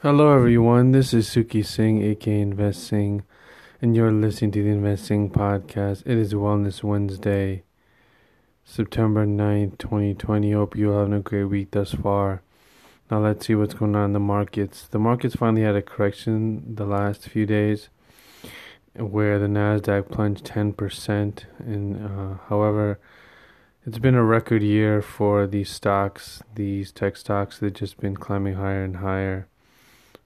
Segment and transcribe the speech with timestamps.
[0.00, 0.92] Hello, everyone.
[0.92, 3.24] This is Suki Singh, aka Invest Singh,
[3.82, 6.02] and you're listening to the Investing Podcast.
[6.06, 7.64] It is Wellness Wednesday,
[8.64, 10.52] September 9th, 2020.
[10.52, 12.42] Hope you're having a great week thus far.
[13.10, 14.86] Now, let's see what's going on in the markets.
[14.86, 17.88] The markets finally had a correction the last few days
[18.94, 21.44] where the NASDAQ plunged 10%.
[21.58, 23.00] And, uh, however,
[23.84, 27.58] it's been a record year for these stocks, these tech stocks.
[27.58, 29.48] They've just been climbing higher and higher.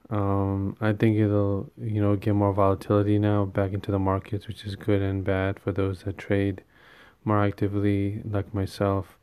[0.09, 4.65] Um, I think it'll, you know, get more volatility now back into the markets, which
[4.65, 6.63] is good and bad for those that trade
[7.23, 9.17] more actively, like myself,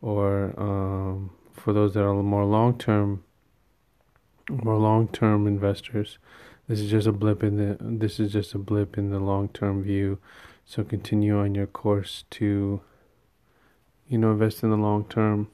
[0.00, 3.24] or um, for those that are more long term,
[4.48, 6.18] more long term investors.
[6.68, 7.76] This is just a blip in the.
[7.80, 10.18] This is just a blip in the long term view.
[10.64, 12.80] So continue on your course to,
[14.08, 15.48] you know, invest in the long term.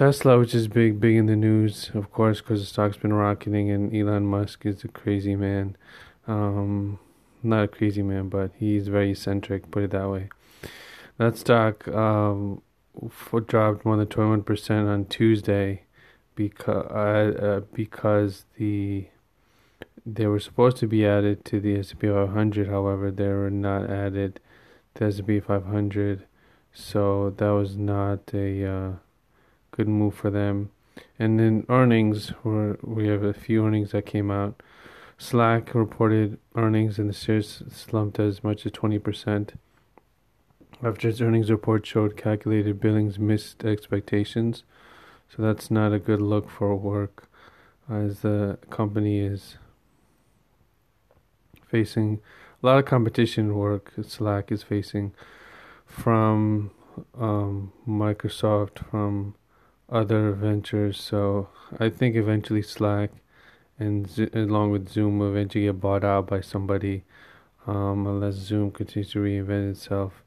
[0.00, 3.70] Tesla, which is big, big in the news, of course, because the stock's been rocketing,
[3.70, 5.76] and Elon Musk is a crazy man.
[6.26, 6.98] Um,
[7.42, 9.70] not a crazy man, but he's very eccentric.
[9.70, 10.30] Put it that way.
[11.18, 12.62] That stock um,
[13.46, 15.82] dropped more than twenty one percent on Tuesday,
[16.34, 19.06] because uh, uh, because the
[20.06, 22.68] they were supposed to be added to the S&P 500.
[22.68, 24.40] However, they were not added
[24.94, 26.24] to S&P 500,
[26.72, 28.92] so that was not a uh,
[29.80, 30.70] good move for them.
[31.18, 34.62] And then earnings, we have a few earnings that came out.
[35.16, 39.54] Slack reported earnings and the shares slumped as much as 20%.
[40.82, 44.64] After its earnings report showed calculated billings missed expectations.
[45.34, 47.28] So that's not a good look for work
[47.88, 49.56] as the company is
[51.66, 52.20] facing
[52.62, 55.14] a lot of competition work Slack is facing
[55.86, 56.72] from
[57.18, 59.34] um, Microsoft, from
[59.90, 61.00] other ventures.
[61.00, 63.10] So I think eventually Slack
[63.78, 67.04] and Z- along with Zoom will eventually get bought out by somebody,
[67.66, 70.22] um, unless Zoom continues to reinvent itself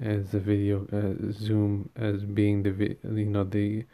[0.00, 3.84] as the video uh, Zoom as being the vi- you know the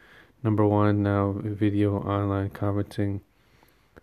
[0.42, 3.20] number one now video online conferencing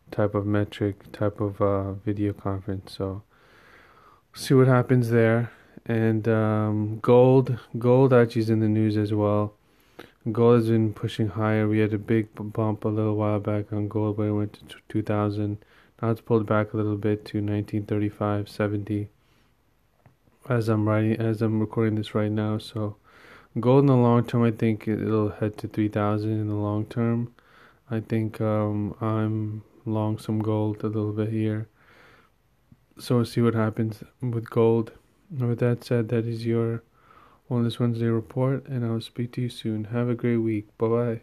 [0.09, 2.93] type of metric type of uh, video conference.
[2.97, 3.23] So
[4.33, 5.51] see what happens there.
[5.85, 9.55] And um, gold, gold actually is in the news as well.
[10.29, 11.67] Gold has been pushing higher.
[11.67, 14.75] We had a big bump a little while back on gold, but it went to
[14.87, 15.57] 2000.
[15.99, 19.07] Now it's pulled back a little bit to 1935, 70.
[20.47, 22.97] As I'm writing, as I'm recording this right now, so
[23.59, 27.33] gold in the long term, I think it'll head to 3000 in the long term.
[27.89, 31.67] I think um, I'm long some gold a little bit here.
[32.99, 34.91] So we'll see what happens with gold.
[35.35, 36.83] With that said, that is your
[37.51, 39.83] Wellness Wednesday report, and I will speak to you soon.
[39.85, 40.69] Have a great week.
[40.77, 41.21] Bye bye.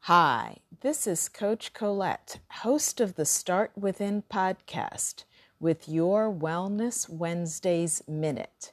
[0.00, 5.24] Hi, this is Coach Colette, host of the Start Within podcast,
[5.60, 8.72] with your Wellness Wednesdays Minute.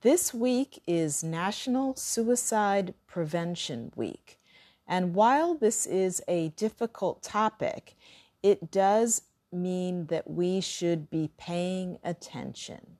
[0.00, 4.40] This week is National Suicide Prevention Week.
[4.88, 7.94] And while this is a difficult topic,
[8.42, 12.96] it does mean that we should be paying attention.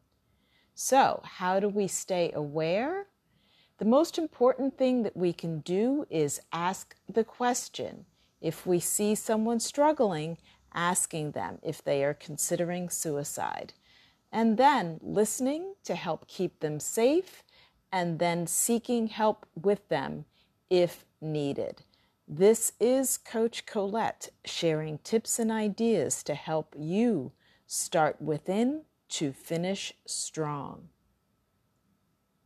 [0.78, 3.06] So, how do we stay aware?
[3.78, 8.04] The most important thing that we can do is ask the question.
[8.42, 10.36] If we see someone struggling,
[10.74, 13.72] asking them if they are considering suicide,
[14.30, 17.42] and then listening to help keep them safe,
[17.90, 20.26] and then seeking help with them
[20.68, 21.84] if needed.
[22.28, 27.32] This is Coach Colette sharing tips and ideas to help you
[27.66, 30.88] start within to finish strong.